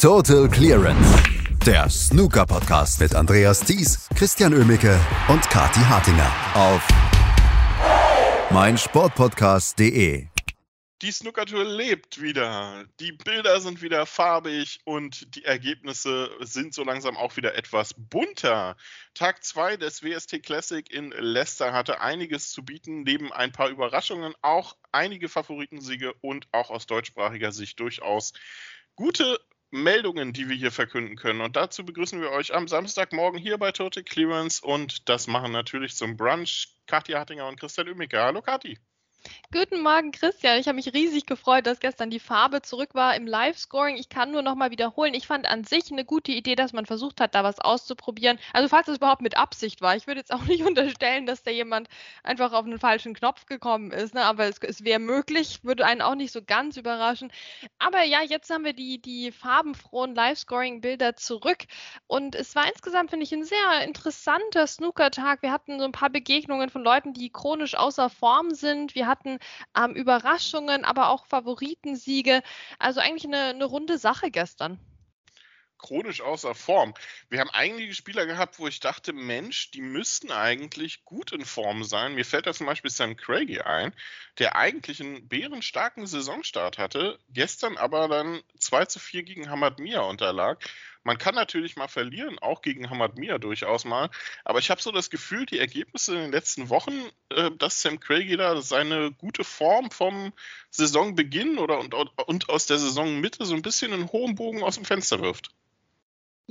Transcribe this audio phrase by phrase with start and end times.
[0.00, 1.22] Total Clearance.
[1.66, 6.88] Der Snooker-Podcast mit Andreas Thies, Christian Ömicke und Kati Hartinger auf
[8.50, 10.26] meinsportpodcast.de.
[11.02, 12.86] Die Snookertour lebt wieder.
[12.98, 18.78] Die Bilder sind wieder farbig und die Ergebnisse sind so langsam auch wieder etwas bunter.
[19.12, 24.32] Tag 2 des WST Classic in Leicester hatte einiges zu bieten, neben ein paar Überraschungen
[24.40, 28.32] auch einige Favoritensiege und auch aus deutschsprachiger Sicht durchaus
[28.96, 29.38] gute
[29.70, 31.40] Meldungen, die wir hier verkünden können.
[31.40, 35.94] Und dazu begrüßen wir euch am Samstagmorgen hier bei Total Clearance und das machen natürlich
[35.96, 38.24] zum Brunch Katja Hattinger und Christian Ümiker.
[38.24, 38.78] Hallo Kathi.
[39.52, 40.60] Guten Morgen, Christian.
[40.60, 43.96] Ich habe mich riesig gefreut, dass gestern die Farbe zurück war im Live-Scoring.
[43.96, 45.12] Ich kann nur noch mal wiederholen.
[45.12, 48.38] Ich fand an sich eine gute Idee, dass man versucht hat, da was auszuprobieren.
[48.52, 49.96] Also falls es überhaupt mit Absicht war.
[49.96, 51.88] Ich würde jetzt auch nicht unterstellen, dass da jemand
[52.22, 54.14] einfach auf einen falschen Knopf gekommen ist.
[54.14, 54.22] Ne?
[54.24, 57.32] Aber es, es wäre möglich, würde einen auch nicht so ganz überraschen.
[57.80, 61.64] Aber ja, jetzt haben wir die, die farbenfrohen Live-Scoring-Bilder zurück.
[62.06, 65.42] Und es war insgesamt, finde ich, ein sehr interessanter Snooker-Tag.
[65.42, 68.94] Wir hatten so ein paar Begegnungen von Leuten, die chronisch außer Form sind.
[68.94, 69.38] Wir hatten
[69.76, 72.42] ähm, Überraschungen, aber auch Favoritensiege.
[72.78, 74.80] Also eigentlich eine, eine runde Sache gestern
[75.80, 76.94] chronisch außer Form.
[77.28, 81.84] Wir haben einige Spieler gehabt, wo ich dachte, Mensch, die müssten eigentlich gut in Form
[81.84, 82.14] sein.
[82.14, 83.94] Mir fällt da zum Beispiel Sam Craigie ein,
[84.38, 90.00] der eigentlich einen bärenstarken Saisonstart hatte, gestern aber dann 2 zu 4 gegen Hamad Mia
[90.00, 90.62] unterlag.
[91.02, 94.10] Man kann natürlich mal verlieren, auch gegen Hamad Mia durchaus mal.
[94.44, 96.92] Aber ich habe so das Gefühl, die Ergebnisse in den letzten Wochen,
[97.30, 100.32] äh, dass Sam Craigie da seine gute Form vom
[100.70, 104.84] Saisonbeginn oder und, und aus der Saisonmitte so ein bisschen einen hohen Bogen aus dem
[104.84, 105.50] Fenster wirft.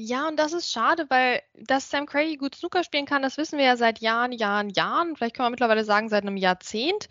[0.01, 3.59] Ja, und das ist schade, weil dass Sam Craigie gut Snooker spielen kann, das wissen
[3.59, 5.17] wir ja seit Jahren, Jahren, Jahren.
[5.17, 7.09] Vielleicht können wir mittlerweile sagen, seit einem Jahrzehnt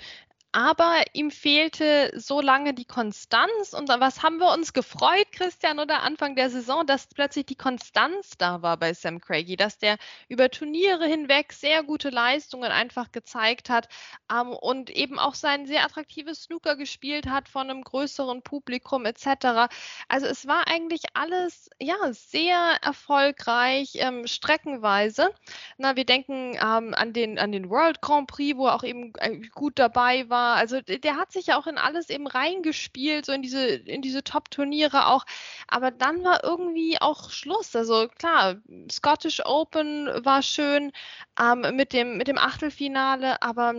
[0.52, 3.74] aber ihm fehlte so lange die Konstanz.
[3.74, 8.32] Und was haben wir uns gefreut, Christian, oder Anfang der Saison, dass plötzlich die Konstanz
[8.38, 13.68] da war bei Sam Craigie, dass der über Turniere hinweg sehr gute Leistungen einfach gezeigt
[13.68, 13.88] hat
[14.32, 19.70] ähm, und eben auch sein sehr attraktives Snooker gespielt hat von einem größeren Publikum etc.
[20.08, 25.30] Also es war eigentlich alles ja sehr erfolgreich ähm, streckenweise.
[25.76, 29.12] Na, wir denken ähm, an den an den World Grand Prix, wo er auch eben
[29.18, 30.56] äh, gut dabei war war.
[30.56, 34.22] Also der hat sich ja auch in alles eben reingespielt, so in diese, in diese
[34.24, 35.24] Top-Turniere auch.
[35.66, 37.74] Aber dann war irgendwie auch Schluss.
[37.76, 38.56] Also klar,
[38.90, 40.92] Scottish Open war schön
[41.40, 43.74] ähm, mit, dem, mit dem Achtelfinale, aber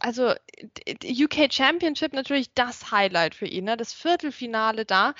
[0.00, 0.34] also
[1.04, 3.76] UK Championship natürlich das Highlight für ihn, ne?
[3.76, 5.14] das Viertelfinale da.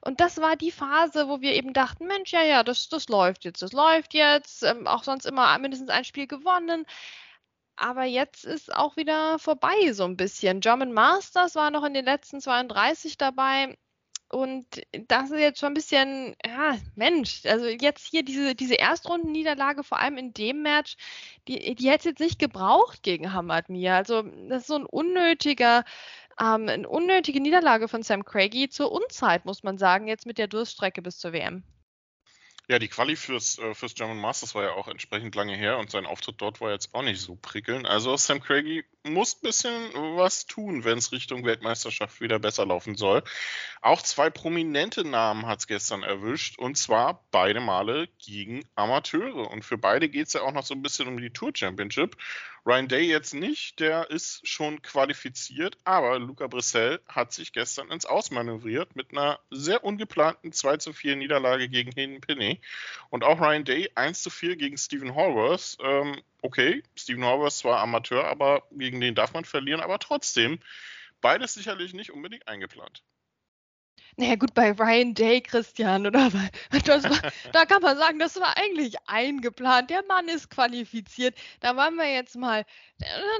[0.00, 3.44] Und das war die Phase, wo wir eben dachten, Mensch, ja, ja, das, das läuft
[3.44, 6.86] jetzt, das läuft jetzt, ähm, auch sonst immer mindestens ein Spiel gewonnen.
[7.78, 10.60] Aber jetzt ist auch wieder vorbei so ein bisschen.
[10.60, 13.76] German Masters war noch in den letzten 32 dabei.
[14.30, 14.66] Und
[15.06, 20.00] das ist jetzt schon ein bisschen, ja, Mensch, also jetzt hier diese, diese Erstrundenniederlage, vor
[20.00, 20.96] allem in dem Match,
[21.46, 23.96] die, die hätte es jetzt nicht gebraucht gegen Hamad Mia.
[23.96, 25.84] Also das ist so ein unnötiger,
[26.40, 30.48] ähm, eine unnötige Niederlage von Sam Craigie zur Unzeit, muss man sagen, jetzt mit der
[30.48, 31.62] Durststrecke bis zur WM.
[32.70, 35.90] Ja, die Quali fürs, äh, fürs German Masters war ja auch entsprechend lange her und
[35.90, 37.86] sein Auftritt dort war jetzt auch nicht so prickelnd.
[37.86, 39.72] Also Sam Craigie muss ein bisschen
[40.16, 43.22] was tun, wenn es Richtung Weltmeisterschaft wieder besser laufen soll.
[43.80, 49.50] Auch zwei prominente Namen hat es gestern erwischt und zwar beide Male gegen Amateure.
[49.50, 52.18] Und für beide geht es ja auch noch so ein bisschen um die Tour Championship.
[52.68, 58.04] Ryan Day jetzt nicht, der ist schon qualifiziert, aber Luca Brissell hat sich gestern ins
[58.04, 62.60] Ausmanövriert mit einer sehr ungeplanten 2 zu 4 Niederlage gegen Hayden Pinney.
[63.08, 65.78] Und auch Ryan Day 1 zu 4 gegen Stephen Horworth.
[65.80, 70.58] Ähm, okay, Stephen Horvath zwar Amateur, aber gegen den darf man verlieren, aber trotzdem
[71.22, 73.02] beides sicherlich nicht unbedingt eingeplant.
[74.20, 76.32] Naja, gut, bei Ryan Day, Christian, oder?
[76.32, 76.50] War,
[77.52, 79.90] da kann man sagen, das war eigentlich eingeplant.
[79.90, 81.36] Der Mann ist qualifiziert.
[81.60, 82.64] Da wollen wir jetzt mal,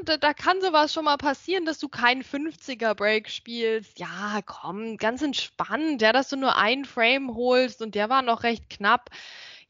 [0.05, 3.99] da, da kann sowas schon mal passieren, dass du keinen 50er-Break spielst.
[3.99, 6.00] Ja, komm, ganz entspannt.
[6.00, 9.11] Ja, dass du nur einen Frame holst und der war noch recht knapp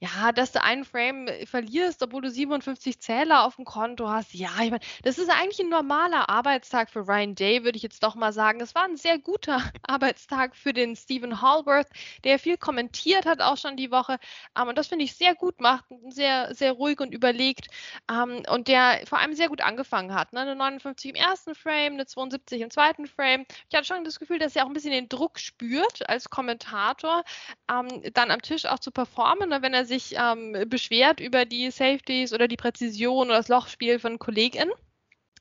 [0.01, 4.33] ja, dass du einen Frame äh, verlierst, obwohl du 57 Zähler auf dem Konto hast.
[4.33, 8.03] Ja, ich meine, das ist eigentlich ein normaler Arbeitstag für Ryan Day, würde ich jetzt
[8.05, 8.61] doch mal sagen.
[8.61, 11.89] Es war ein sehr guter Arbeitstag für den Stephen Hallworth,
[12.23, 14.19] der viel kommentiert hat auch schon die Woche.
[14.57, 17.67] Um, und das finde ich sehr gut macht, sehr, sehr ruhig und überlegt.
[18.09, 20.33] Um, und der vor allem sehr gut angefangen hat.
[20.33, 20.41] Ne?
[20.41, 23.47] Eine 59 im ersten Frame, eine 72 im zweiten Frame.
[23.69, 27.25] Ich hatte schon das Gefühl, dass er auch ein bisschen den Druck spürt als Kommentator,
[27.69, 29.49] um, dann am Tisch auch zu performen.
[29.49, 29.61] Ne?
[29.61, 34.19] Wenn er sich ähm, beschwert über die Safeties oder die Präzision oder das Lochspiel von
[34.19, 34.71] Kolleginnen.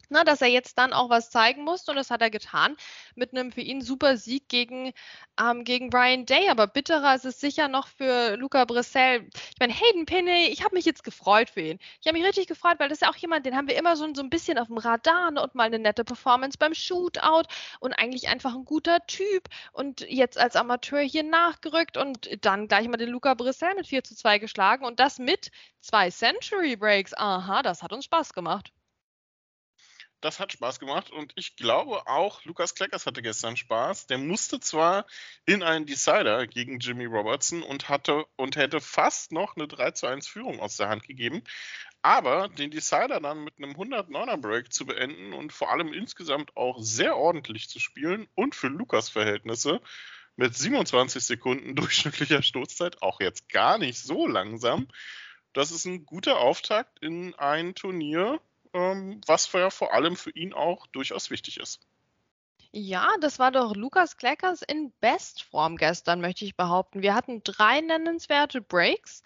[0.09, 2.75] Na, dass er jetzt dann auch was zeigen musste und das hat er getan
[3.15, 4.93] mit einem für ihn super Sieg gegen,
[5.39, 6.49] ähm, gegen Brian Day.
[6.49, 9.27] Aber bitterer ist es sicher noch für Luca Brissell.
[9.33, 11.79] Ich meine, Hayden Pinney, ich habe mich jetzt gefreut für ihn.
[12.01, 13.95] Ich habe mich richtig gefreut, weil das ist ja auch jemand, den haben wir immer
[13.95, 17.47] so, so ein bisschen auf dem Radar ne, und mal eine nette Performance beim Shootout
[17.79, 22.87] und eigentlich einfach ein guter Typ und jetzt als Amateur hier nachgerückt und dann gleich
[22.87, 25.51] mal den Luca Brissell mit 4 zu 2 geschlagen und das mit
[25.81, 27.13] zwei Century Breaks.
[27.15, 28.71] Aha, das hat uns Spaß gemacht
[30.21, 34.07] das hat Spaß gemacht und ich glaube auch, Lukas Kleckers hatte gestern Spaß.
[34.07, 35.05] Der musste zwar
[35.45, 40.07] in einen Decider gegen Jimmy Robertson und hatte und hätte fast noch eine 3 zu
[40.07, 41.43] 1 Führung aus der Hand gegeben,
[42.01, 46.79] aber den Decider dann mit einem 109er Break zu beenden und vor allem insgesamt auch
[46.79, 49.81] sehr ordentlich zu spielen und für Lukas Verhältnisse
[50.35, 54.87] mit 27 Sekunden durchschnittlicher Stoßzeit auch jetzt gar nicht so langsam.
[55.53, 58.39] Das ist ein guter Auftakt in ein Turnier,
[58.73, 61.79] ähm, was ja vor allem für ihn auch durchaus wichtig ist.
[62.71, 67.01] Ja, das war doch Lukas Kleckers in Bestform gestern, möchte ich behaupten.
[67.01, 69.23] Wir hatten drei nennenswerte Breaks.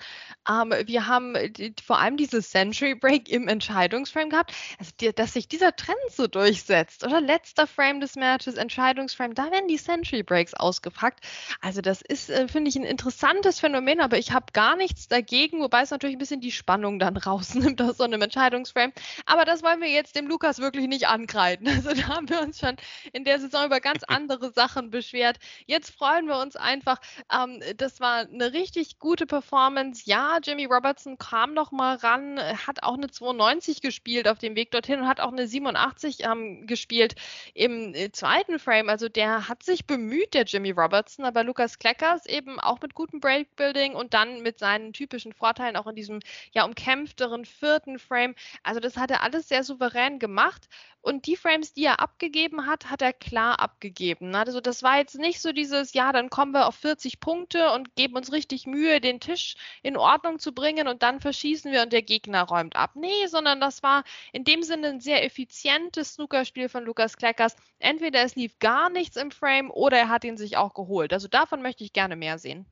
[0.47, 4.53] Ähm, wir haben die, vor allem dieses Century Break im Entscheidungsframe gehabt.
[4.79, 7.19] Also, die, dass sich dieser Trend so durchsetzt, oder?
[7.19, 11.25] Letzter Frame des Matches, Entscheidungsframe, da werden die Century Breaks ausgepackt.
[11.61, 15.61] Also, das ist, äh, finde ich, ein interessantes Phänomen, aber ich habe gar nichts dagegen,
[15.61, 18.93] wobei es natürlich ein bisschen die Spannung dann rausnimmt aus so einem Entscheidungsframe.
[19.25, 21.67] Aber das wollen wir jetzt dem Lukas wirklich nicht ankreiden.
[21.81, 22.75] Also, da haben wir uns schon
[23.11, 25.37] in der Saison über ganz andere Sachen beschwert.
[25.65, 26.99] Jetzt freuen wir uns einfach.
[27.31, 30.03] Ähm, das war eine richtig gute Performance.
[30.05, 34.71] Ja, Jimmy Robertson kam noch mal ran, hat auch eine 92 gespielt auf dem Weg
[34.71, 37.15] dorthin und hat auch eine 87 ähm, gespielt
[37.53, 38.89] im äh, zweiten Frame.
[38.89, 43.19] Also der hat sich bemüht, der Jimmy Robertson, aber Lukas Kleckers eben auch mit gutem
[43.19, 46.19] Breakbuilding und dann mit seinen typischen Vorteilen auch in diesem
[46.53, 48.35] ja umkämpfteren vierten Frame.
[48.63, 50.67] Also das hat er alles sehr souverän gemacht
[51.01, 54.29] und die Frames, die er abgegeben hat, hat er klar abgegeben.
[54.31, 54.39] Ne?
[54.39, 57.95] Also das war jetzt nicht so dieses, ja, dann kommen wir auf 40 Punkte und
[57.95, 61.93] geben uns richtig Mühe, den Tisch in Ordnung zu bringen und dann verschießen wir und
[61.93, 62.91] der Gegner räumt ab.
[62.95, 67.55] Nee, sondern das war in dem Sinne ein sehr effizientes Snookerspiel von Lukas Kleckers.
[67.79, 71.13] Entweder es lief gar nichts im Frame oder er hat ihn sich auch geholt.
[71.13, 72.65] Also davon möchte ich gerne mehr sehen.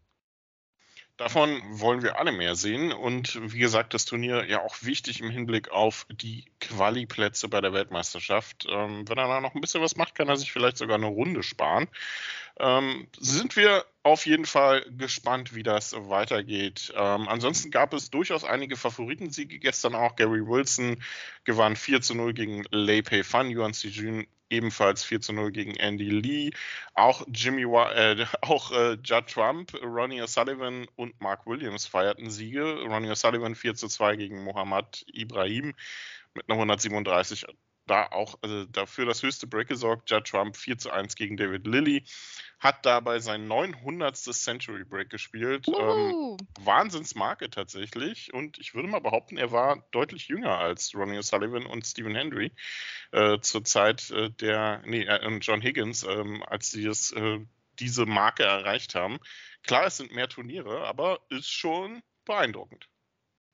[1.20, 2.94] Davon wollen wir alle mehr sehen.
[2.94, 7.74] Und wie gesagt, das Turnier ja auch wichtig im Hinblick auf die Quali-Plätze bei der
[7.74, 8.66] Weltmeisterschaft.
[8.70, 11.08] Ähm, wenn er da noch ein bisschen was macht, kann er sich vielleicht sogar eine
[11.08, 11.90] Runde sparen.
[12.60, 16.94] Ähm, sind wir auf jeden Fall gespannt, wie das weitergeht.
[16.96, 20.16] Ähm, ansonsten gab es durchaus einige Favoritensiege gestern auch.
[20.16, 21.02] Gary Wilson
[21.46, 23.50] gewann 4 zu 0 gegen Lei Pei Fan.
[23.50, 26.52] Yuan Sijun ebenfalls 4 zu 0 gegen Andy Lee.
[26.96, 32.82] Auch Jimmy, äh, auch äh, Judd Trump, Ronnie O'Sullivan und Mark Williams feierten Siege.
[32.84, 35.74] Ronnie O'Sullivan 4 zu 2 gegen Mohammad Ibrahim
[36.34, 37.46] mit einer 137
[37.90, 40.10] da auch also dafür das höchste Break gesorgt.
[40.10, 42.04] Judd Trump 4 zu 1 gegen David Lilly.
[42.60, 44.18] Hat dabei sein 900.
[44.18, 45.68] Century Break gespielt.
[45.68, 48.34] Ähm, Wahnsinnsmarke tatsächlich.
[48.34, 52.52] Und ich würde mal behaupten, er war deutlich jünger als Ronnie O'Sullivan und Stephen Hendry
[53.12, 57.40] äh, zur Zeit äh, der, nee, äh, John Higgins, ähm, als sie es, äh,
[57.80, 59.20] diese Marke erreicht haben.
[59.64, 62.90] Klar, es sind mehr Turniere, aber ist schon beeindruckend.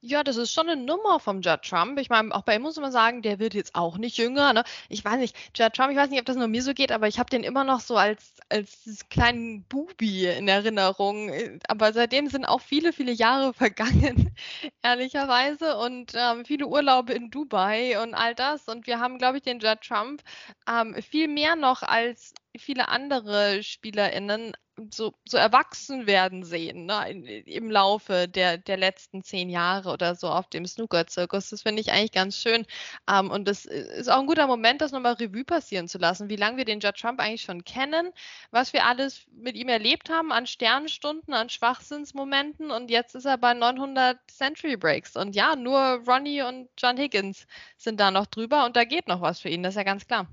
[0.08, 1.98] Ja, das ist schon eine Nummer vom Judd Trump.
[2.00, 4.54] Ich meine, auch bei ihm muss man sagen, der wird jetzt auch nicht jünger.
[4.54, 4.64] Ne?
[4.88, 7.08] Ich weiß nicht, Judd Trump, ich weiß nicht, ob das nur mir so geht, aber
[7.08, 8.78] ich habe den immer noch so als, als
[9.10, 11.32] kleinen Bubi in Erinnerung.
[11.68, 14.36] Aber seitdem sind auch viele, viele Jahre vergangen,
[14.84, 15.76] ehrlicherweise.
[15.78, 18.68] Und ähm, viele Urlaube in Dubai und all das.
[18.68, 20.22] Und wir haben, glaube ich, den Judd Trump
[20.70, 24.54] ähm, viel mehr noch als viele andere SpielerInnen
[24.92, 27.10] so, so erwachsen werden sehen ne,
[27.46, 31.50] im Laufe der, der letzten zehn Jahre oder so auf dem Snooker-Zirkus.
[31.50, 32.66] Das finde ich eigentlich ganz schön.
[33.10, 36.36] Ähm, und das ist auch ein guter Moment, das nochmal Revue passieren zu lassen, wie
[36.36, 38.12] lange wir den Judge Trump eigentlich schon kennen,
[38.52, 43.38] was wir alles mit ihm erlebt haben an Sternstunden, an Schwachsinnsmomenten und jetzt ist er
[43.38, 45.16] bei 900 Century Breaks.
[45.16, 47.48] Und ja, nur Ronnie und John Higgins
[47.78, 50.06] sind da noch drüber und da geht noch was für ihn, das ist ja ganz
[50.08, 50.28] klar.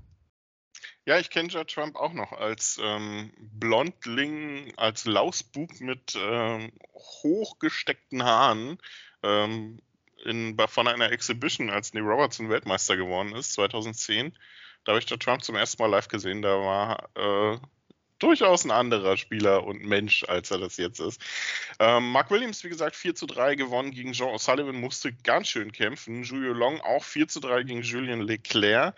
[1.05, 8.23] Ja, ich kenne Judd Trump auch noch als ähm, Blondling, als Lausbub mit ähm, hochgesteckten
[8.23, 8.77] Haaren
[9.21, 9.81] ähm,
[10.23, 14.37] in, von einer Exhibition, als Neil Robertson Weltmeister geworden ist, 2010.
[14.85, 16.41] Da habe ich Judd Trump zum ersten Mal live gesehen.
[16.41, 17.59] Da war äh,
[18.23, 21.21] durchaus ein anderer Spieler und Mensch, als er das jetzt ist.
[21.79, 25.71] Ähm, Mark Williams, wie gesagt, 4 zu 3 gewonnen gegen Jean O'Sullivan, musste ganz schön
[25.71, 26.23] kämpfen.
[26.23, 28.95] Julio Long auch 4 zu 3 gegen Julien Leclerc.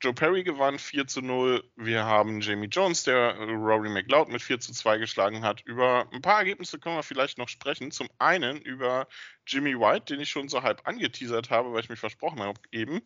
[0.00, 1.64] Joe Perry gewann 4 zu 0.
[1.74, 5.62] Wir haben Jamie Jones, der Rory McLeod mit 4 zu 2 geschlagen hat.
[5.62, 7.90] Über ein paar Ergebnisse können wir vielleicht noch sprechen.
[7.90, 9.08] Zum einen über
[9.44, 13.00] Jimmy White, den ich schon so halb angeteasert habe, weil ich mich versprochen habe eben.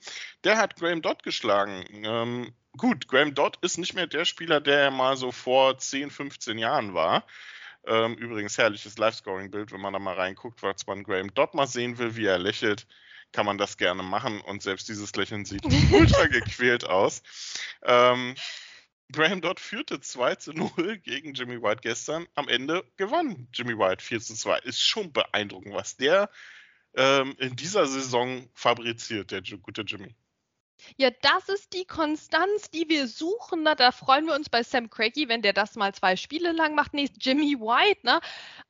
[0.44, 1.86] Der hat Graham Dodd geschlagen.
[2.04, 6.10] Ähm, gut, Graham Dodd ist nicht mehr der Spieler, der er mal so vor 10,
[6.10, 7.24] 15 Jahren war.
[7.84, 11.98] Ähm, übrigens herrliches Live-Scoring-Bild, wenn man da mal reinguckt, was man Graham Dodd mal sehen
[11.98, 12.86] will, wie er lächelt
[13.32, 17.22] kann man das gerne machen und selbst dieses Lächeln sieht ultra gequält aus.
[17.82, 18.34] Ähm,
[19.10, 22.26] Graham Dodd führte 2 zu 0 gegen Jimmy White gestern.
[22.34, 24.60] Am Ende gewann Jimmy White 4 zu 2.
[24.60, 26.30] Ist schon beeindruckend, was der
[26.94, 30.14] ähm, in dieser Saison fabriziert, der gute Jimmy.
[30.96, 33.62] Ja, das ist die Konstanz, die wir suchen.
[33.62, 33.74] Ne?
[33.76, 36.94] Da freuen wir uns bei Sam Craigie, wenn der das mal zwei Spiele lang macht.
[36.94, 38.20] Nee, Jimmy White, ne?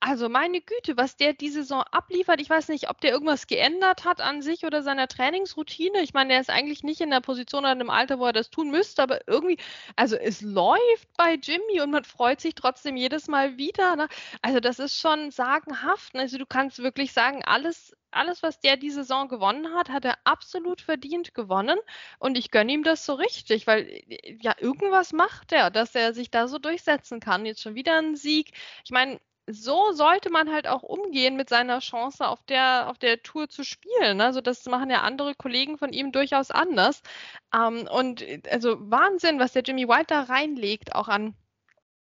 [0.00, 2.40] Also meine Güte, was der die Saison abliefert.
[2.40, 6.00] Ich weiß nicht, ob der irgendwas geändert hat an sich oder seiner Trainingsroutine.
[6.02, 8.32] Ich meine, der ist eigentlich nicht in der Position oder in einem Alter, wo er
[8.32, 9.58] das tun müsste, aber irgendwie,
[9.96, 13.96] also es läuft bei Jimmy und man freut sich trotzdem jedes Mal wieder.
[13.96, 14.08] Ne?
[14.42, 16.14] Also das ist schon sagenhaft.
[16.14, 16.22] Ne?
[16.22, 20.18] Also du kannst wirklich sagen, alles alles, was der die Saison gewonnen hat, hat er
[20.24, 21.78] absolut verdient gewonnen.
[22.18, 24.02] Und ich gönne ihm das so richtig, weil
[24.40, 27.46] ja, irgendwas macht er, dass er sich da so durchsetzen kann.
[27.46, 28.52] Jetzt schon wieder ein Sieg.
[28.84, 33.22] Ich meine, so sollte man halt auch umgehen mit seiner Chance auf der, auf der
[33.22, 34.20] Tour zu spielen.
[34.20, 37.02] Also das machen ja andere Kollegen von ihm durchaus anders.
[37.54, 41.34] Ähm, und also Wahnsinn, was der Jimmy White da reinlegt, auch an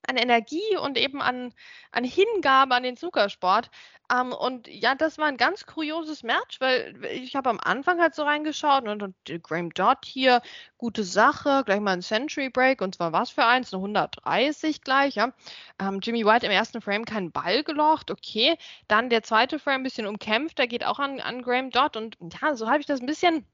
[0.07, 1.53] an Energie und eben an,
[1.91, 3.69] an Hingabe an den Zuckersport.
[4.11, 8.13] Ähm, und ja, das war ein ganz kurioses Match, weil ich habe am Anfang halt
[8.13, 10.41] so reingeschaut und, und Graham Dodd hier,
[10.77, 15.15] gute Sache, gleich mal ein Century Break und zwar was für eins, eine 130 gleich,
[15.15, 15.31] ja.
[15.79, 18.57] Ähm, Jimmy White im ersten Frame keinen Ball gelocht, okay.
[18.87, 22.17] Dann der zweite Frame ein bisschen umkämpft, der geht auch an, an Graham Dodd und
[22.41, 23.45] ja, so habe ich das ein bisschen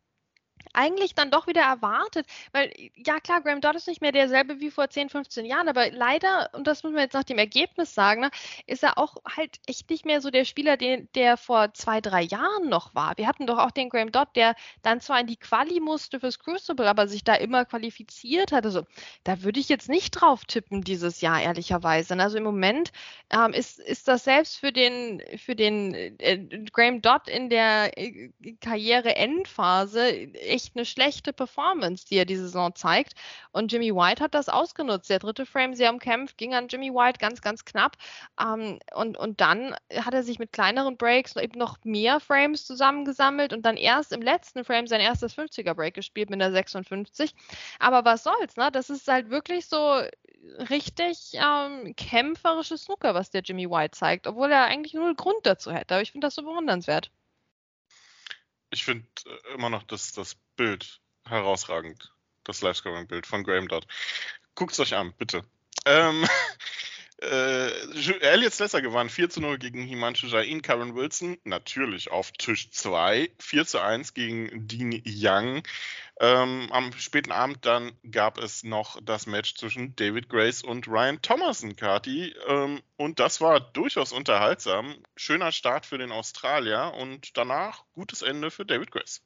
[0.77, 4.69] eigentlich dann doch wieder erwartet, weil ja klar, Graham Dodd ist nicht mehr derselbe wie
[4.69, 8.22] vor 10, 15 Jahren, aber leider, und das müssen wir jetzt nach dem Ergebnis sagen,
[8.22, 8.29] ne,
[8.67, 12.22] ist er auch halt echt nicht mehr so der Spieler, den, der vor zwei, drei
[12.22, 13.17] Jahren noch war.
[13.17, 16.39] Wir hatten doch auch den Graham Dodd, der dann zwar in die Quali musste fürs
[16.39, 18.65] Crucible, aber sich da immer qualifiziert hat.
[18.65, 18.84] Also
[19.24, 22.15] da würde ich jetzt nicht drauf tippen dieses Jahr, ehrlicherweise.
[22.15, 22.24] Ne.
[22.24, 22.91] Also im Moment
[23.31, 26.38] ähm, ist, ist das selbst für den, für den äh,
[26.72, 28.29] Graham Dodd in der äh,
[28.62, 33.14] Karriere-Endphase echt eine schlechte Performance, die er diese Saison zeigt.
[33.52, 35.10] Und Jimmy White hat das ausgenutzt.
[35.10, 37.98] Der dritte Frame sehr umkämpft, ging an Jimmy White ganz, ganz knapp.
[38.40, 43.54] Ähm, und, und dann hat er sich mit kleineren Breaks eben noch mehr Frames zusammengesammelt
[43.54, 47.34] und dann erst im letzten Frame sein erstes 50er Break gespielt mit der 56.
[47.80, 48.70] Aber was soll's, ne?
[48.72, 50.02] Das ist halt wirklich so
[50.70, 55.72] richtig ähm, kämpferisches Snooker, was der Jimmy White zeigt, obwohl er eigentlich null Grund dazu
[55.72, 55.96] hätte.
[55.96, 57.12] Aber ich finde das so bewundernswert
[58.88, 62.13] finde äh, immer noch das, das Bild herausragend.
[62.46, 63.86] Das Livescoring-Bild von Graham Dodd.
[64.56, 65.44] Guckt es euch an, bitte.
[65.86, 66.25] Ähm,
[67.22, 67.67] äh,
[68.22, 73.29] Elliot Slesser gewann 4 zu 0 gegen Himanshu Jain, Karen Wilson, natürlich auf Tisch 2,
[73.39, 75.63] 4 zu 1 gegen Dean Young.
[76.20, 81.22] Ähm, am späten Abend dann gab es noch das Match zwischen David Grace und Ryan
[81.22, 82.36] Thomason, Kati.
[82.48, 84.96] Ähm, und das war durchaus unterhaltsam.
[85.16, 89.22] Schöner Start für den Australier und danach gutes Ende für David Grace.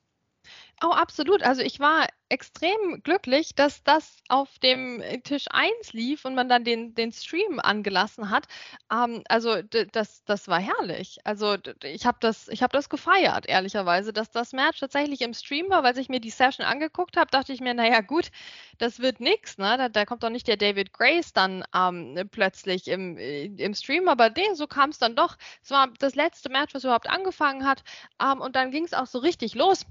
[0.83, 1.43] Oh, absolut.
[1.43, 6.49] Also ich war extrem glücklich, dass das auf dem äh, Tisch 1 lief und man
[6.49, 8.47] dann den, den Stream angelassen hat.
[8.91, 11.19] Ähm, also das, das war herrlich.
[11.23, 15.83] Also ich habe das, hab das gefeiert, ehrlicherweise, dass das Match tatsächlich im Stream war,
[15.83, 18.31] weil ich mir die Session angeguckt habe, dachte ich mir, naja gut,
[18.79, 19.59] das wird nichts.
[19.59, 19.75] Ne?
[19.77, 24.07] Da, da, kommt doch nicht der David Grace dann ähm, plötzlich im, äh, im Stream,
[24.07, 25.37] aber nee, so kam es dann doch.
[25.61, 27.83] Es war das letzte Match, was überhaupt angefangen hat.
[28.19, 29.85] Ähm, und dann ging es auch so richtig los.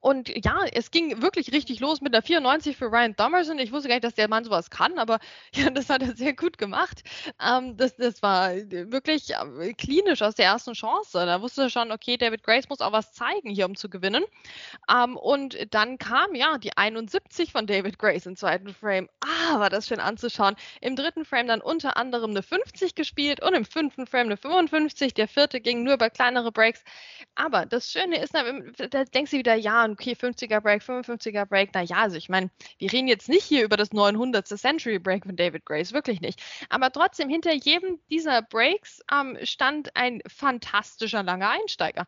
[0.00, 3.58] Und ja, es ging wirklich richtig los mit der 94 für Ryan Thomerson.
[3.58, 5.18] Ich wusste gar nicht, dass der Mann sowas kann, aber
[5.54, 7.02] ja, das hat er sehr gut gemacht.
[7.42, 11.26] Ähm, das, das war wirklich äh, klinisch aus der ersten Chance.
[11.26, 14.24] Da wusste er schon, okay, David Grace muss auch was zeigen hier, um zu gewinnen.
[14.88, 19.08] Ähm, und dann kam ja die 71 von David Grace im zweiten Frame.
[19.20, 20.54] Ah, war das schön anzuschauen.
[20.80, 25.14] Im dritten Frame dann unter anderem eine 50 gespielt und im fünften Frame eine 55.
[25.14, 26.84] Der vierte ging nur über kleinere Breaks.
[27.34, 31.96] Aber das Schöne ist, da denkst du wieder, ja, okay, 50er Break, 55er Break, naja,
[31.96, 34.46] also ich meine, wir reden jetzt nicht hier über das 900.
[34.46, 36.42] Century Break von David Grace, wirklich nicht.
[36.68, 42.06] Aber trotzdem, hinter jedem dieser Breaks ähm, stand ein fantastischer langer Einsteiger.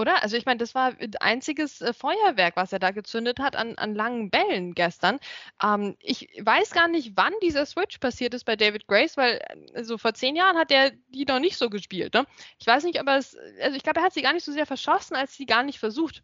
[0.00, 0.22] Oder?
[0.22, 3.94] Also ich meine, das war einziges äh, Feuerwerk, was er da gezündet hat an, an
[3.94, 5.18] langen Bällen gestern.
[5.62, 9.40] Ähm, ich weiß gar nicht, wann dieser Switch passiert ist bei David Grace, weil
[9.74, 12.14] äh, so vor zehn Jahren hat er die noch nicht so gespielt.
[12.14, 12.24] Ne?
[12.58, 14.66] Ich weiß nicht, aber es, also ich glaube, er hat sie gar nicht so sehr
[14.66, 16.22] verschossen, als sie gar nicht versucht.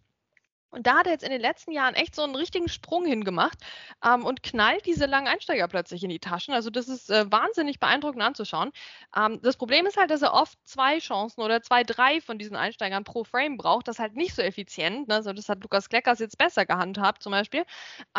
[0.70, 3.58] Und da hat er jetzt in den letzten Jahren echt so einen richtigen Sprung hingemacht
[4.04, 6.52] ähm, und knallt diese langen Einsteiger plötzlich in die Taschen.
[6.52, 8.72] Also das ist äh, wahnsinnig beeindruckend anzuschauen.
[9.16, 12.56] Ähm, das Problem ist halt, dass er oft zwei Chancen oder zwei, drei von diesen
[12.56, 13.88] Einsteigern pro Frame braucht.
[13.88, 15.08] Das ist halt nicht so effizient.
[15.08, 15.14] Ne?
[15.14, 17.64] Also das hat Lukas Kleckers jetzt besser gehandhabt zum Beispiel.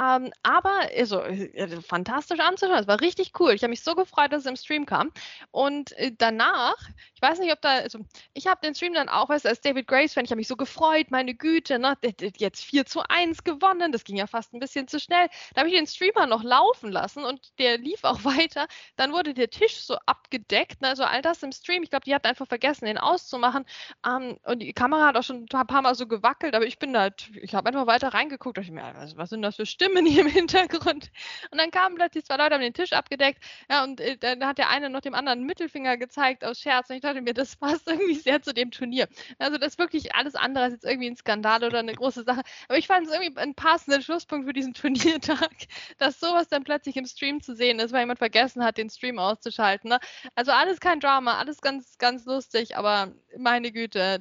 [0.02, 2.80] Ähm, aber also, äh, fantastisch anzuschauen.
[2.80, 3.52] Es war richtig cool.
[3.52, 5.12] Ich habe mich so gefreut, dass es im Stream kam.
[5.52, 6.78] Und äh, danach,
[7.14, 8.00] ich weiß nicht, ob da, also
[8.34, 10.56] ich habe den Stream dann auch, weißt du, als David Grace-Fan, ich habe mich so
[10.56, 11.98] gefreut, meine Güte, ne?
[12.42, 13.92] Jetzt 4 zu 1 gewonnen.
[13.92, 15.28] Das ging ja fast ein bisschen zu schnell.
[15.54, 18.68] Da habe ich den Streamer noch laufen lassen und der lief auch weiter.
[18.96, 20.82] Dann wurde der Tisch so abgedeckt.
[20.82, 20.90] Ne?
[20.90, 21.84] Also all das im Stream.
[21.84, 23.66] Ich glaube, die hatten einfach vergessen, den auszumachen.
[24.06, 26.94] Ähm, und die Kamera hat auch schon ein paar Mal so gewackelt, aber ich bin
[26.94, 28.58] da, ich habe einfach weiter reingeguckt.
[28.58, 31.12] Ich mir, was, was, sind das für Stimmen hier im Hintergrund?
[31.52, 33.44] Und dann kamen plötzlich zwei Leute, haben den Tisch abgedeckt.
[33.70, 36.90] Ja, und äh, dann hat der eine noch dem anderen Mittelfinger gezeigt aus Scherz.
[36.90, 39.08] Und ich dachte mir, das passt irgendwie sehr zu dem Turnier.
[39.40, 42.42] Also das ist wirklich alles andere als jetzt irgendwie ein Skandal oder eine große Sache.
[42.68, 45.52] Aber ich fand es irgendwie ein passender Schlusspunkt für diesen Turniertag,
[45.98, 49.20] dass sowas dann plötzlich im Stream zu sehen ist, weil jemand vergessen hat, den Stream
[49.20, 49.90] auszuschalten.
[49.90, 50.00] Ne?
[50.36, 54.20] Also alles kein Drama, alles ganz, ganz lustig, aber meine Güte,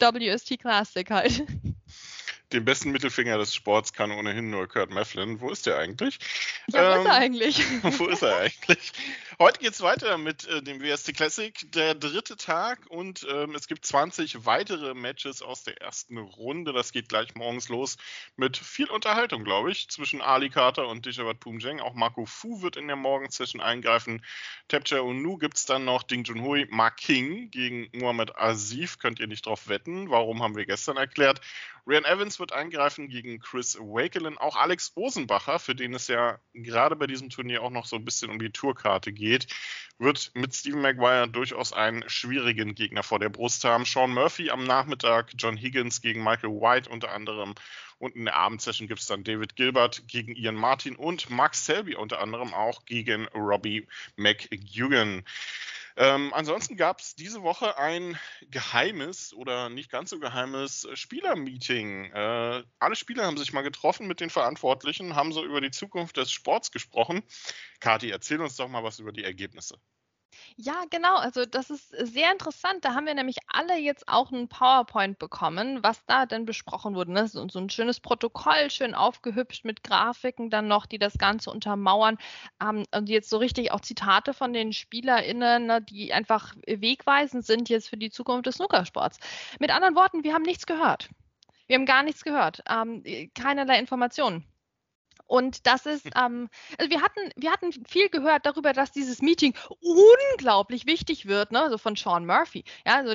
[0.00, 1.44] WST Classic halt.
[2.52, 5.40] den besten Mittelfinger des Sports kann ohnehin nur Kurt Mefflin.
[5.40, 6.18] Wo ist der eigentlich?
[6.68, 7.64] Ja, wo ähm, ist er ähm, eigentlich?
[7.98, 8.92] wo ist er eigentlich?
[9.38, 13.68] Heute geht es weiter mit äh, dem WST Classic, der dritte Tag und ähm, es
[13.68, 16.72] gibt 20 weitere Matches aus der ersten Runde.
[16.72, 17.96] Das geht gleich morgens los
[18.36, 21.80] mit viel Unterhaltung, glaube ich, zwischen Ali Carter und Dishabat Pumjeng.
[21.80, 24.24] Auch Marco Fu wird in der Morgensession eingreifen.
[24.68, 28.98] Tapcha Nu gibt es dann noch Ding Junhui Ma King gegen Muhammad Asif.
[28.98, 30.10] Könnt ihr nicht drauf wetten.
[30.10, 31.40] Warum haben wir gestern erklärt?
[31.86, 34.38] Ryan Evans wird eingreifen gegen Chris Wakelin.
[34.38, 38.04] Auch Alex Osenbacher, für den es ja gerade bei diesem Turnier auch noch so ein
[38.04, 39.46] bisschen um die Tourkarte geht,
[39.98, 43.84] wird mit Stephen Maguire durchaus einen schwierigen Gegner vor der Brust haben.
[43.84, 47.54] Sean Murphy am Nachmittag, John Higgins gegen Michael White unter anderem.
[47.98, 51.96] Und in der Abendsession gibt es dann David Gilbert gegen Ian Martin und Max Selby
[51.96, 55.22] unter anderem auch gegen Robbie McGugan.
[55.96, 58.18] Ähm, ansonsten gab es diese Woche ein
[58.50, 62.12] geheimes oder nicht ganz so geheimes Spielermeeting.
[62.12, 66.16] Äh, alle Spieler haben sich mal getroffen mit den Verantwortlichen, haben so über die Zukunft
[66.16, 67.22] des Sports gesprochen.
[67.80, 69.78] Kati, erzähl uns doch mal was über die Ergebnisse.
[70.56, 71.16] Ja, genau.
[71.16, 72.84] Also das ist sehr interessant.
[72.84, 77.12] Da haben wir nämlich alle jetzt auch ein PowerPoint bekommen, was da denn besprochen wurde.
[77.12, 77.28] Ne?
[77.28, 82.18] So, so ein schönes Protokoll, schön aufgehübscht mit Grafiken dann noch, die das Ganze untermauern.
[82.62, 87.68] Ähm, und jetzt so richtig auch Zitate von den SpielerInnen, ne, die einfach wegweisend sind
[87.68, 89.18] jetzt für die Zukunft des Snookersports.
[89.58, 91.08] Mit anderen Worten, wir haben nichts gehört.
[91.66, 92.62] Wir haben gar nichts gehört.
[92.68, 93.02] Ähm,
[93.34, 94.44] keinerlei Informationen.
[95.30, 96.12] Und das ist, hm.
[96.16, 101.52] ähm, also wir hatten, wir hatten viel gehört darüber, dass dieses Meeting unglaublich wichtig wird,
[101.52, 103.14] ne, also von Sean Murphy, ja, also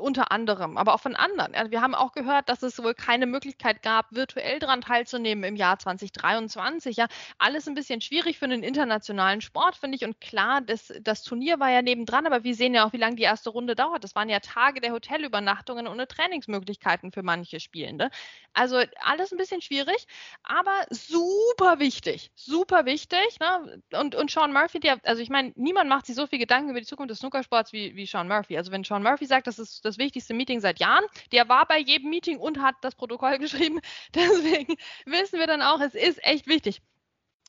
[0.00, 1.54] unter anderem, aber auch von anderen.
[1.54, 5.54] Also wir haben auch gehört, dass es wohl keine Möglichkeit gab, virtuell daran teilzunehmen im
[5.54, 6.96] Jahr 2023.
[6.96, 10.04] Ja, alles ein bisschen schwierig für einen internationalen Sport, finde ich.
[10.06, 13.16] Und klar, das, das Turnier war ja nebendran, aber wir sehen ja auch, wie lange
[13.16, 14.02] die erste Runde dauert.
[14.02, 18.08] Das waren ja Tage der Hotelübernachtungen ohne Trainingsmöglichkeiten für manche Spielende.
[18.54, 20.06] Also alles ein bisschen schwierig,
[20.42, 23.38] aber super super wichtig, super wichtig.
[23.40, 23.82] Ne?
[23.92, 26.80] Und, und Sean Murphy, der, also ich meine, niemand macht sich so viel Gedanken über
[26.80, 28.56] die Zukunft des Snookersports wie, wie Sean Murphy.
[28.56, 31.78] Also wenn Sean Murphy sagt, das ist das wichtigste Meeting seit Jahren, der war bei
[31.78, 33.80] jedem Meeting und hat das Protokoll geschrieben.
[34.14, 36.80] Deswegen wissen wir dann auch, es ist echt wichtig.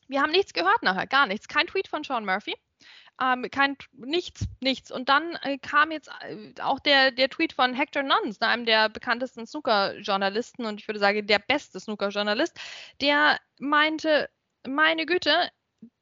[0.08, 1.48] Wir haben nichts gehört nachher, gar nichts.
[1.48, 2.56] Kein Tweet von Sean Murphy.
[3.22, 4.92] Ähm, kein, nichts, nichts.
[4.92, 8.90] Und dann äh, kam jetzt äh, auch der, der Tweet von Hector Nuns, einem der
[8.90, 12.60] bekanntesten Snooker-Journalisten und ich würde sagen, der beste Snooker-Journalist,
[13.00, 14.30] der meinte,
[14.66, 15.52] meine Güte,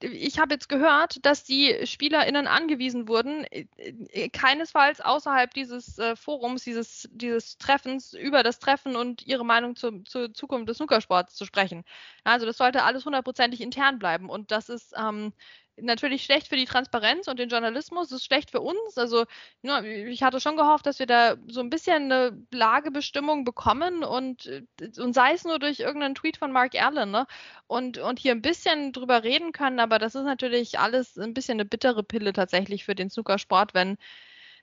[0.02, 6.16] ich habe jetzt gehört, dass die SpielerInnen angewiesen wurden, äh, äh, keinesfalls außerhalb dieses äh,
[6.16, 11.36] Forums, dieses, dieses Treffens, über das Treffen und ihre Meinung zu, zur Zukunft des Snookersports
[11.36, 11.84] zu sprechen.
[12.24, 15.34] Also das sollte alles hundertprozentig intern bleiben und das ist ähm,
[15.82, 18.98] natürlich schlecht für die Transparenz und den Journalismus, ist schlecht für uns.
[18.98, 19.26] Also
[19.62, 24.46] ja, ich hatte schon gehofft, dass wir da so ein bisschen eine Lagebestimmung bekommen und,
[24.48, 24.64] äh,
[24.98, 27.26] und sei es nur durch irgendeinen Tweet von Mark Allen ne?
[27.68, 31.56] und, und hier ein bisschen drüber reden können, aber das ist natürlich alles ein bisschen
[31.56, 33.98] eine bittere Pille tatsächlich für den Snookersport, wenn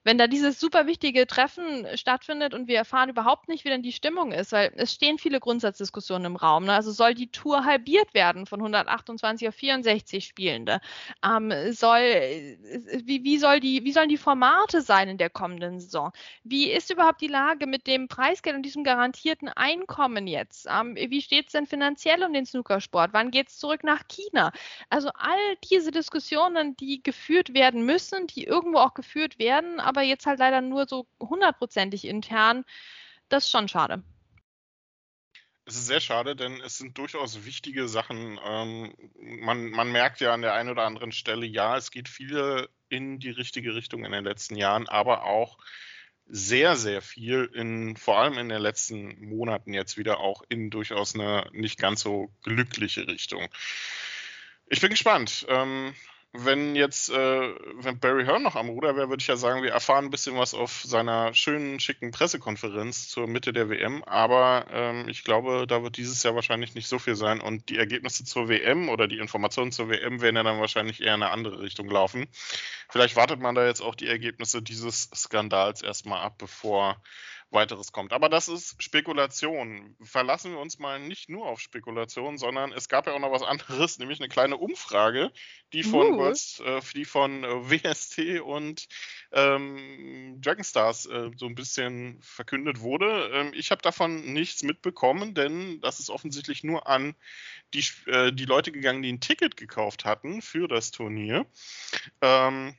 [0.07, 3.91] wenn da dieses super wichtige Treffen stattfindet und wir erfahren überhaupt nicht, wie denn die
[3.91, 6.63] Stimmung ist, weil es stehen viele Grundsatzdiskussionen im Raum.
[6.63, 6.71] Ne?
[6.71, 10.79] Also soll die Tour halbiert werden von 128 auf 64 Spielende?
[11.25, 11.99] Ähm, soll,
[13.03, 16.13] wie, wie, soll die, wie sollen die Formate sein in der kommenden Saison?
[16.45, 20.67] Wie ist überhaupt die Lage mit dem Preisgeld und diesem garantierten Einkommen jetzt?
[20.71, 23.11] Ähm, wie steht es denn finanziell um den Snookersport?
[23.11, 24.53] Wann geht es zurück nach China?
[24.89, 30.25] Also all diese Diskussionen, die geführt werden müssen, die irgendwo auch geführt werden, aber jetzt
[30.25, 32.65] halt leider nur so hundertprozentig intern,
[33.29, 34.03] das ist schon schade.
[35.65, 38.39] Es ist sehr schade, denn es sind durchaus wichtige Sachen.
[38.41, 42.69] Ähm, man, man, merkt ja an der einen oder anderen Stelle, ja, es geht viele
[42.87, 45.57] in die richtige Richtung in den letzten Jahren, aber auch
[46.25, 51.15] sehr, sehr viel in, vor allem in den letzten Monaten jetzt wieder auch in durchaus
[51.15, 53.49] eine nicht ganz so glückliche Richtung.
[54.67, 55.45] Ich bin gespannt.
[55.49, 55.93] Ähm,
[56.33, 59.71] wenn jetzt, äh, wenn Barry Hearn noch am Ruder wäre, würde ich ja sagen, wir
[59.71, 64.03] erfahren ein bisschen was auf seiner schönen, schicken Pressekonferenz zur Mitte der WM.
[64.03, 67.39] Aber ähm, ich glaube, da wird dieses Jahr wahrscheinlich nicht so viel sein.
[67.39, 71.15] Und die Ergebnisse zur WM oder die Informationen zur WM werden ja dann wahrscheinlich eher
[71.15, 72.27] in eine andere Richtung laufen.
[72.89, 77.01] Vielleicht wartet man da jetzt auch die Ergebnisse dieses Skandals erstmal ab, bevor
[77.49, 78.11] weiteres kommt.
[78.11, 79.95] Aber das ist Spekulation.
[80.01, 83.43] Verlassen wir uns mal nicht nur auf Spekulation, sondern es gab ja auch noch was
[83.43, 85.31] anderes, nämlich eine kleine Umfrage,
[85.73, 86.17] die von, uh.
[86.17, 88.87] Words, äh, die von äh, WST und
[89.31, 93.29] ähm, Dragonstars äh, so ein bisschen verkündet wurde.
[93.33, 97.15] Ähm, ich habe davon nichts mitbekommen, denn das ist offensichtlich nur an
[97.73, 101.45] die, äh, die Leute gegangen, die ein Ticket gekauft hatten für das Turnier.
[102.21, 102.75] Ähm,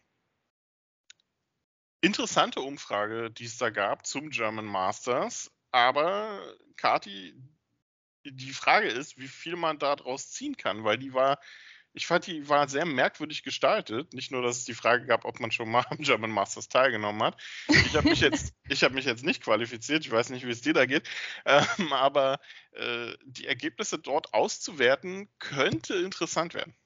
[2.01, 5.51] interessante Umfrage, die es da gab zum German Masters.
[5.71, 6.41] Aber,
[6.77, 7.35] Kati,
[8.25, 11.39] die Frage ist, wie viel man daraus ziehen kann, weil die war,
[11.93, 14.15] ich fand, die war sehr merkwürdig gestaltet.
[14.15, 17.23] Nicht nur, dass es die Frage gab, ob man schon mal am German Masters teilgenommen
[17.23, 17.41] hat.
[17.69, 20.75] Ich habe mich, jetzt, hab mich jetzt nicht qualifiziert, ich weiß nicht, wie es dir
[20.75, 21.09] da geht,
[21.45, 22.39] ähm, aber
[22.73, 26.77] äh, die Ergebnisse dort auszuwerten, könnte interessant werden.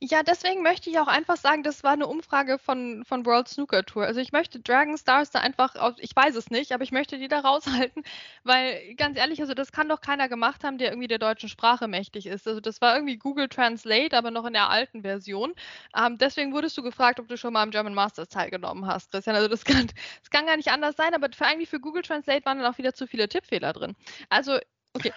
[0.00, 3.84] Ja, deswegen möchte ich auch einfach sagen, das war eine Umfrage von, von World Snooker
[3.84, 4.04] Tour.
[4.06, 7.28] Also ich möchte Dragon Stars da einfach, ich weiß es nicht, aber ich möchte die
[7.28, 8.02] da raushalten,
[8.44, 11.88] weil ganz ehrlich, also das kann doch keiner gemacht haben, der irgendwie der deutschen Sprache
[11.88, 12.48] mächtig ist.
[12.48, 15.52] Also das war irgendwie Google Translate, aber noch in der alten Version.
[15.96, 19.36] Ähm, deswegen wurdest du gefragt, ob du schon mal am German Masters teilgenommen hast, Christian.
[19.36, 19.86] Also das kann,
[20.20, 22.78] das kann gar nicht anders sein, aber für eigentlich für Google Translate waren dann auch
[22.78, 23.96] wieder zu viele Tippfehler drin.
[24.28, 24.58] Also
[24.96, 25.12] Okay,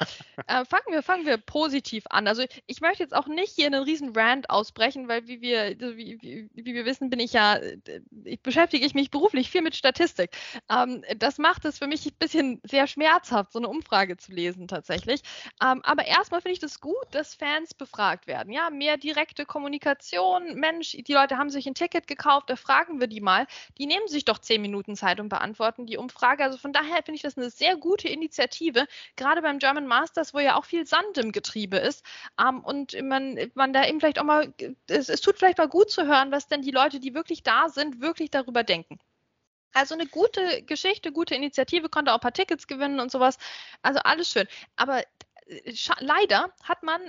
[0.48, 2.28] äh, fangen, wir, fangen wir positiv an.
[2.28, 6.22] Also ich möchte jetzt auch nicht hier einen riesen Rant ausbrechen, weil wie wir, wie,
[6.22, 7.78] wie, wie wir wissen, bin ich ja, äh,
[8.26, 10.32] ich beschäftige ich mich beruflich viel mit Statistik.
[10.70, 14.68] Ähm, das macht es für mich ein bisschen sehr schmerzhaft, so eine Umfrage zu lesen
[14.68, 15.22] tatsächlich.
[15.64, 18.52] Ähm, aber erstmal finde ich das gut, dass Fans befragt werden.
[18.52, 20.56] Ja, mehr direkte Kommunikation.
[20.56, 23.48] Mensch, die Leute haben sich ein Ticket gekauft, da fragen wir die mal.
[23.78, 26.44] Die nehmen sich doch zehn Minuten Zeit und beantworten die Umfrage.
[26.44, 30.40] Also von daher finde ich das eine sehr gute Initiative, gerade beim German Masters, wo
[30.40, 32.04] ja auch viel Sand im Getriebe ist.
[32.40, 34.52] Ähm, und man, man da eben vielleicht auch mal,
[34.88, 37.70] es, es tut vielleicht mal gut zu hören, was denn die Leute, die wirklich da
[37.70, 38.98] sind, wirklich darüber denken.
[39.74, 43.38] Also eine gute Geschichte, gute Initiative, konnte auch ein paar Tickets gewinnen und sowas.
[43.84, 44.48] Also alles schön.
[44.76, 45.04] Aber
[46.00, 47.02] leider hat man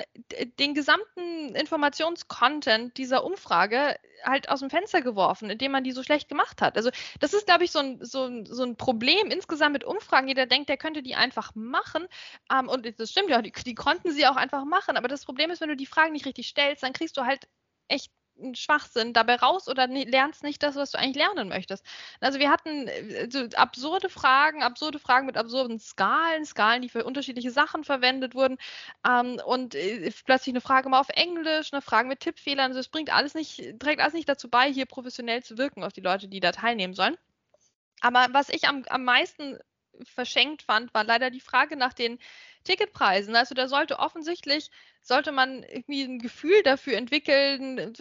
[0.59, 6.29] den gesamten Informationscontent dieser Umfrage halt aus dem Fenster geworfen, indem man die so schlecht
[6.29, 6.77] gemacht hat.
[6.77, 10.29] Also das ist, glaube ich, so ein, so, ein, so ein Problem insgesamt mit Umfragen.
[10.29, 12.07] Jeder denkt, der könnte die einfach machen.
[12.53, 14.97] Ähm, und das stimmt ja, die, die konnten sie auch einfach machen.
[14.97, 17.49] Aber das Problem ist, wenn du die Fragen nicht richtig stellst, dann kriegst du halt
[17.89, 18.11] echt
[18.55, 21.85] Schwachsinn dabei raus oder lernst nicht das, was du eigentlich lernen möchtest.
[22.21, 27.05] Also wir hatten äh, so absurde Fragen, absurde Fragen mit absurden Skalen, Skalen, die für
[27.05, 28.59] unterschiedliche Sachen verwendet wurden
[29.07, 32.71] ähm, und äh, plötzlich eine Frage mal auf Englisch, eine Frage mit Tippfehlern.
[32.71, 35.93] Also es bringt alles nicht, trägt alles nicht dazu bei, hier professionell zu wirken auf
[35.93, 37.17] die Leute, die da teilnehmen sollen.
[38.01, 39.59] Aber was ich am, am meisten
[40.05, 42.19] verschenkt fand, war leider die Frage nach den
[42.65, 43.37] Ticketpreisen.
[43.37, 44.71] Also da sollte offensichtlich,
[45.03, 47.95] sollte man irgendwie ein Gefühl dafür entwickeln,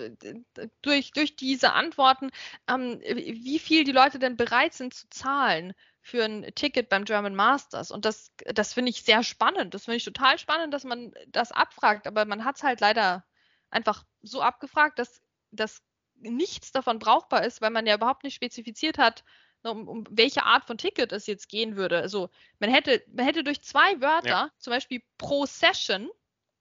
[0.81, 2.29] durch, durch diese Antworten,
[2.67, 7.35] ähm, wie viel die Leute denn bereit sind zu zahlen für ein Ticket beim German
[7.35, 7.91] Masters.
[7.91, 9.73] Und das, das finde ich sehr spannend.
[9.73, 12.07] Das finde ich total spannend, dass man das abfragt.
[12.07, 13.25] Aber man hat es halt leider
[13.69, 15.81] einfach so abgefragt, dass, dass
[16.15, 19.23] nichts davon brauchbar ist, weil man ja überhaupt nicht spezifiziert hat,
[19.63, 21.99] um, um, welche Art von Ticket es jetzt gehen würde.
[21.99, 24.51] Also man hätte, man hätte durch zwei Wörter, ja.
[24.57, 26.09] zum Beispiel pro Session,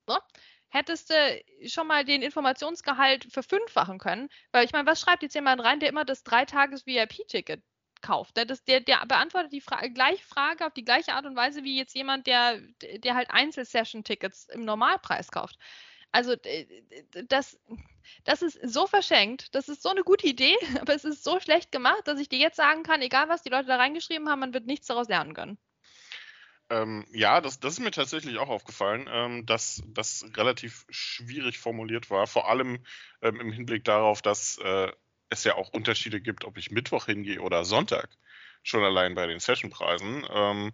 [0.06, 0.18] ne,
[0.68, 4.28] hättest du schon mal den Informationsgehalt verfünffachen können.
[4.52, 7.62] Weil ich meine, was schreibt jetzt jemand rein, der immer das Dreitages-VIP-Ticket
[8.00, 8.36] kauft?
[8.36, 8.46] Ne?
[8.46, 11.78] Das, der, der beantwortet die Fra gleiche Frage auf die gleiche Art und Weise wie
[11.78, 12.60] jetzt jemand, der,
[12.98, 15.58] der halt Einzelsession-Tickets im Normalpreis kauft.
[16.10, 16.34] Also
[17.28, 17.58] das,
[18.24, 21.72] das ist so verschenkt, das ist so eine gute Idee, aber es ist so schlecht
[21.72, 24.54] gemacht, dass ich dir jetzt sagen kann, egal was die Leute da reingeschrieben haben, man
[24.54, 25.58] wird nichts daraus lernen können.
[26.70, 32.10] Ähm, ja, das, das ist mir tatsächlich auch aufgefallen, ähm, dass das relativ schwierig formuliert
[32.10, 32.84] war, vor allem
[33.22, 34.92] ähm, im Hinblick darauf, dass äh,
[35.30, 38.10] es ja auch Unterschiede gibt, ob ich Mittwoch hingehe oder Sonntag,
[38.62, 40.26] schon allein bei den Sessionpreisen.
[40.30, 40.72] Ähm,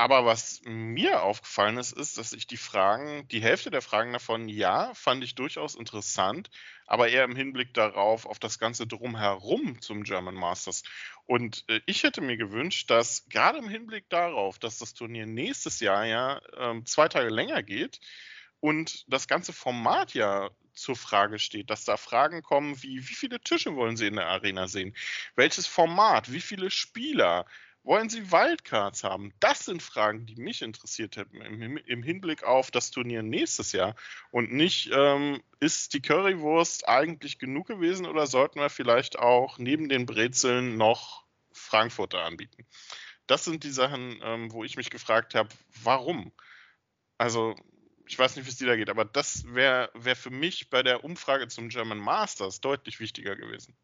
[0.00, 4.48] aber was mir aufgefallen ist, ist, dass ich die Fragen, die Hälfte der Fragen davon,
[4.48, 6.48] ja, fand ich durchaus interessant,
[6.86, 10.84] aber eher im Hinblick darauf, auf das Ganze drumherum zum German Masters.
[11.26, 15.80] Und äh, ich hätte mir gewünscht, dass gerade im Hinblick darauf, dass das Turnier nächstes
[15.80, 18.00] Jahr ja äh, zwei Tage länger geht
[18.60, 23.38] und das ganze Format ja zur Frage steht, dass da Fragen kommen wie, wie viele
[23.38, 24.96] Tische wollen Sie in der Arena sehen?
[25.34, 26.32] Welches Format?
[26.32, 27.44] Wie viele Spieler?
[27.82, 29.32] Wollen Sie Wildcards haben?
[29.40, 33.96] Das sind Fragen, die mich interessiert hätten im, im Hinblick auf das Turnier nächstes Jahr.
[34.30, 39.88] Und nicht, ähm, ist die Currywurst eigentlich genug gewesen oder sollten wir vielleicht auch neben
[39.88, 42.66] den Brezeln noch Frankfurter anbieten?
[43.26, 45.48] Das sind die Sachen, ähm, wo ich mich gefragt habe,
[45.82, 46.32] warum?
[47.16, 47.54] Also,
[48.06, 50.82] ich weiß nicht, wie es dir da geht, aber das wäre wär für mich bei
[50.82, 53.76] der Umfrage zum German Masters deutlich wichtiger gewesen.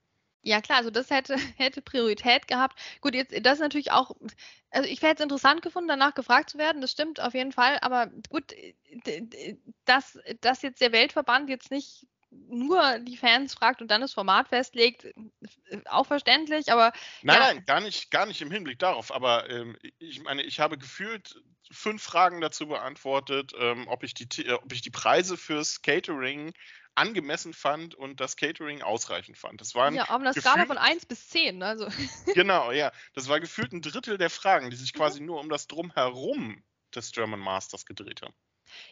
[0.46, 2.78] Ja, klar, also das hätte, hätte Priorität gehabt.
[3.00, 4.12] Gut, jetzt, das ist natürlich auch,
[4.70, 7.78] also ich hätte es interessant gefunden, danach gefragt zu werden, das stimmt auf jeden Fall,
[7.82, 8.54] aber gut,
[9.86, 14.48] dass, dass jetzt der Weltverband jetzt nicht nur die Fans fragt und dann das Format
[14.48, 15.08] festlegt,
[15.86, 16.92] auch verständlich, aber.
[17.22, 17.54] Nein, ja.
[17.54, 19.12] nein, gar nicht, gar nicht im Hinblick darauf.
[19.12, 21.40] Aber ähm, ich meine, ich habe gefühlt
[21.72, 26.52] fünf Fragen dazu beantwortet, ähm, ob, ich die, ob ich die Preise fürs Catering
[26.96, 29.60] angemessen fand und das Catering ausreichend fand.
[29.60, 31.62] Das waren ja, auf einer Skala von 1 bis 10.
[31.62, 31.88] Also.
[32.34, 32.92] genau, ja.
[33.14, 34.98] Das war gefühlt ein Drittel der Fragen, die sich mhm.
[34.98, 36.62] quasi nur um das Drumherum
[36.94, 38.34] des German Masters gedreht haben.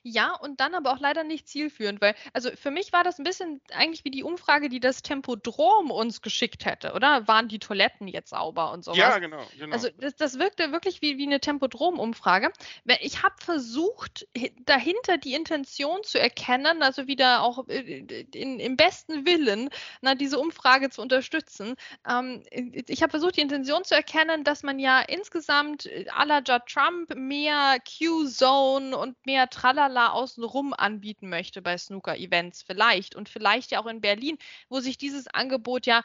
[0.03, 3.25] Ja, und dann aber auch leider nicht zielführend, weil, also für mich war das ein
[3.25, 7.27] bisschen eigentlich wie die Umfrage, die das Tempodrom uns geschickt hätte, oder?
[7.29, 8.99] Waren die Toiletten jetzt sauber und sowas?
[8.99, 9.43] Ja, genau.
[9.59, 9.73] genau.
[9.73, 12.53] Also das, das wirkte wirklich wie, wie eine Tempodrom-Umfrage.
[13.01, 14.27] Ich habe versucht,
[14.65, 20.39] dahinter die Intention zu erkennen, also wieder auch äh, in, im besten Willen, na, diese
[20.39, 21.75] Umfrage zu unterstützen.
[22.09, 26.41] Ähm, ich habe versucht, die Intention zu erkennen, dass man ja insgesamt äh, à la
[26.41, 33.81] Trump mehr Q-Zone und mehr Tralala außenrum anbieten möchte bei Snooker-Events vielleicht und vielleicht ja
[33.81, 34.37] auch in Berlin,
[34.69, 36.03] wo sich dieses Angebot ja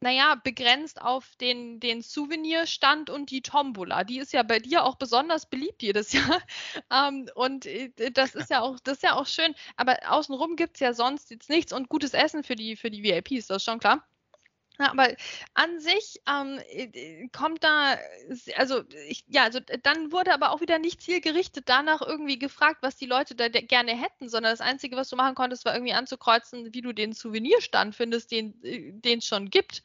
[0.00, 4.04] naja, begrenzt auf den, den Souvenirstand und die Tombola.
[4.04, 6.42] Die ist ja bei dir auch besonders beliebt jedes Jahr.
[6.90, 9.54] Ähm, und äh, das ist ja auch, das ist ja auch schön.
[9.76, 13.02] Aber außenrum gibt es ja sonst jetzt nichts und gutes Essen für die, für die
[13.02, 14.06] VIPs, das ist schon klar.
[14.80, 15.14] Ja, aber
[15.54, 17.96] an sich ähm, äh, kommt da,
[18.56, 22.96] also ich, ja, also dann wurde aber auch wieder nicht zielgerichtet danach irgendwie gefragt, was
[22.96, 26.74] die Leute da gerne hätten, sondern das Einzige, was du machen konntest, war irgendwie anzukreuzen,
[26.74, 29.84] wie du den Souvenirstand findest, den äh, es schon gibt.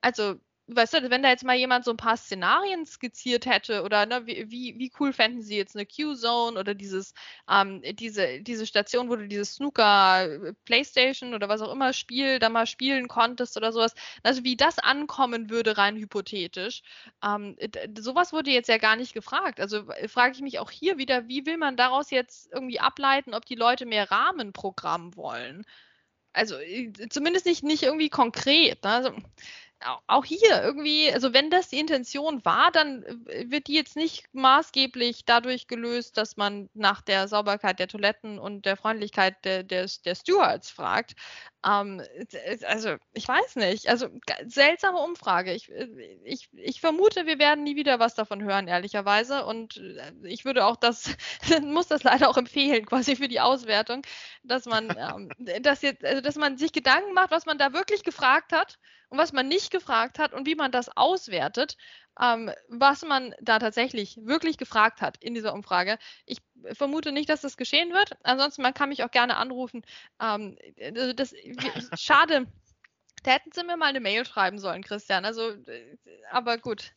[0.00, 4.04] Also weißt du, wenn da jetzt mal jemand so ein paar Szenarien skizziert hätte oder
[4.06, 7.14] ne, wie, wie cool fänden sie jetzt eine Q-Zone oder dieses,
[7.48, 12.38] ähm, diese, diese Station, wo du dieses Snooker äh, Playstation oder was auch immer Spiel
[12.40, 16.82] da mal spielen konntest oder sowas, also wie das ankommen würde, rein hypothetisch.
[17.22, 17.56] Ähm,
[17.98, 19.60] sowas wurde jetzt ja gar nicht gefragt.
[19.60, 23.46] Also frage ich mich auch hier wieder, wie will man daraus jetzt irgendwie ableiten, ob
[23.46, 25.64] die Leute mehr Rahmenprogramm wollen?
[26.36, 28.84] Also äh, zumindest nicht, nicht irgendwie konkret.
[28.84, 28.90] Ne?
[28.90, 29.12] Also,
[30.06, 34.24] auch hier irgendwie, also wenn das die Intention war, dann äh, wird die jetzt nicht
[34.32, 39.86] maßgeblich dadurch gelöst, dass man nach der Sauberkeit der Toiletten und der Freundlichkeit der, der,
[40.04, 41.14] der Stewards fragt.
[41.66, 42.02] Ähm,
[42.66, 43.88] also ich weiß nicht.
[43.88, 44.08] Also
[44.46, 45.52] seltsame Umfrage.
[45.52, 45.88] Ich, äh,
[46.24, 49.44] ich, ich vermute, wir werden nie wieder was davon hören, ehrlicherweise.
[49.44, 51.16] Und äh, ich würde auch das,
[51.62, 54.02] muss das leider auch empfehlen, quasi für die Auswertung,
[54.42, 55.30] dass man, ähm,
[55.62, 59.18] dass jetzt, also dass man sich Gedanken macht, was man da wirklich gefragt hat und
[59.18, 61.76] was man nicht gefragt hat und wie man das auswertet,
[62.20, 65.98] ähm, was man da tatsächlich wirklich gefragt hat in dieser Umfrage.
[66.24, 66.38] Ich
[66.72, 68.12] vermute nicht, dass das geschehen wird.
[68.22, 69.82] Ansonsten, man kann mich auch gerne anrufen.
[70.20, 71.34] Ähm, also das,
[71.98, 72.46] schade.
[73.22, 75.24] Da hätten sie mir mal eine Mail schreiben sollen, Christian.
[75.24, 75.96] Also, äh,
[76.30, 76.92] aber gut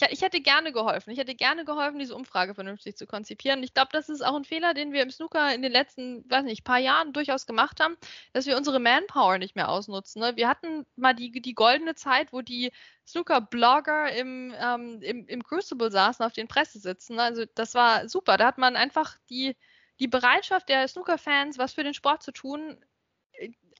[0.00, 1.10] ich, ich, hätte gerne geholfen.
[1.10, 3.62] Ich hätte gerne geholfen, diese Umfrage vernünftig zu konzipieren.
[3.62, 6.44] Ich glaube, das ist auch ein Fehler, den wir im Snooker in den letzten, weiß
[6.44, 7.96] nicht, paar Jahren durchaus gemacht haben,
[8.32, 10.20] dass wir unsere Manpower nicht mehr ausnutzen.
[10.20, 10.36] Ne?
[10.36, 12.72] Wir hatten mal die, die goldene Zeit, wo die
[13.06, 17.16] Snooker-Blogger im, ähm, im, im Crucible saßen, auf den Pressesitzen.
[17.16, 17.22] Ne?
[17.22, 18.36] Also das war super.
[18.36, 19.56] Da hat man einfach die,
[20.00, 22.78] die Bereitschaft der Snooker-Fans, was für den Sport zu tun,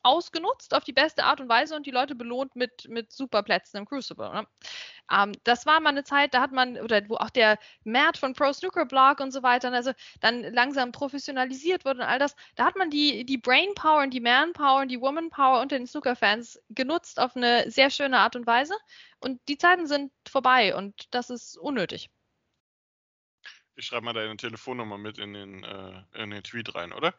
[0.02, 3.78] ausgenutzt auf die beste Art und Weise und die Leute belohnt mit, mit super Plätzen
[3.78, 4.30] im Crucible.
[4.32, 4.46] Ne?
[5.11, 8.34] Ähm, das war mal eine Zeit, da hat man, oder wo auch der Mert von
[8.34, 12.64] Pro Snooker Blog und so weiter, also dann langsam professionalisiert wurde und all das, da
[12.64, 15.76] hat man die, die Brain Power und die Man Power und die Woman Power unter
[15.76, 18.74] den Snooker-Fans genutzt auf eine sehr schöne Art und Weise.
[19.20, 22.11] Und die Zeiten sind vorbei und das ist unnötig.
[23.74, 27.14] Ich schreibe mal deine Telefonnummer mit in den, äh, in den Tweet rein, oder?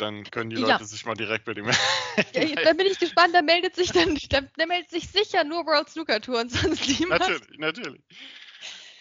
[0.00, 0.84] Dann können die Leute ja.
[0.84, 1.66] sich mal direkt bei dem.
[2.34, 5.66] ja, da bin ich gespannt, da meldet sich dann, da, da meldet sich sicher nur
[5.66, 7.20] World Snooker Tour und sonst niemand.
[7.20, 8.02] Natürlich, natürlich.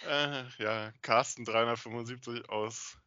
[0.08, 2.99] Äh, ja, Carsten 375 aus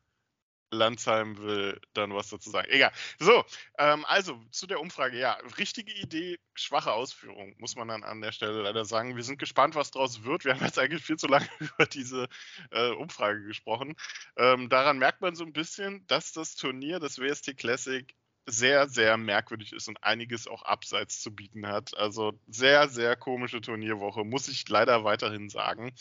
[0.72, 2.68] Landsheim will dann was dazu sagen.
[2.70, 2.92] Egal.
[3.18, 3.44] So,
[3.78, 5.18] ähm, also zu der Umfrage.
[5.18, 9.16] Ja, richtige Idee, schwache Ausführung, muss man dann an der Stelle leider sagen.
[9.16, 10.44] Wir sind gespannt, was daraus wird.
[10.44, 12.28] Wir haben jetzt eigentlich viel zu lange über diese
[12.70, 13.94] äh, Umfrage gesprochen.
[14.36, 18.14] Ähm, daran merkt man so ein bisschen, dass das Turnier, das WST Classic,
[18.46, 21.96] sehr, sehr merkwürdig ist und einiges auch abseits zu bieten hat.
[21.96, 25.92] Also sehr, sehr komische Turnierwoche, muss ich leider weiterhin sagen.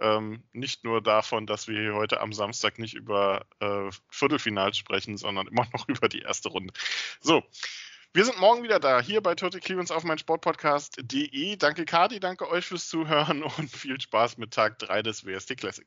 [0.00, 5.16] Ähm, nicht nur davon, dass wir hier heute am Samstag nicht über äh, Viertelfinals sprechen,
[5.16, 6.72] sondern immer noch über die erste Runde.
[7.20, 7.42] So.
[8.14, 11.56] Wir sind morgen wieder da, hier bei Total Clearance auf mein Sportpodcast.de.
[11.56, 15.86] Danke Kadi, danke euch fürs Zuhören und viel Spaß mit Tag 3 des WST Classic.